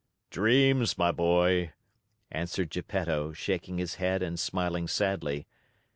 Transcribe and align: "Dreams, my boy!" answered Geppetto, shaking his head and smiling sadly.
"Dreams, 0.31 0.97
my 0.97 1.11
boy!" 1.11 1.73
answered 2.31 2.71
Geppetto, 2.71 3.33
shaking 3.33 3.77
his 3.77 3.97
head 4.01 4.23
and 4.23 4.39
smiling 4.39 4.87
sadly. 4.87 5.45